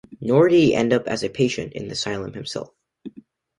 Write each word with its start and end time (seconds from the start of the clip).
Nor 0.19 0.47
did 0.49 0.55
he 0.57 0.73
end 0.73 0.93
up 0.93 1.07
as 1.07 1.21
a 1.21 1.29
patient 1.29 1.73
in 1.73 1.85
the 1.85 1.91
asylum 1.93 2.33
himself. 2.33 2.73